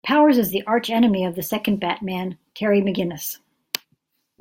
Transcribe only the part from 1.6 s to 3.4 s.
Batman, Terry McGinnis.